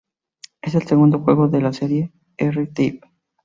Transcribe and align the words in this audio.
Es 0.63 0.73
el 0.73 0.87
segundo 0.87 1.19
juego 1.19 1.47
de 1.47 1.61
la 1.61 1.73
serie 1.73 2.11
R-Type. 2.37 3.01